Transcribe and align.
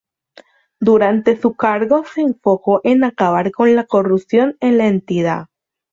Durante 0.79 1.39
su 1.39 1.53
cargo, 1.55 2.03
se 2.05 2.21
enfocó 2.21 2.81
en 2.83 3.03
acabar 3.03 3.51
con 3.51 3.75
la 3.75 3.83
corrupción 3.85 4.57
en 4.59 4.79
la 4.79 4.87
Entidad. 4.87 5.47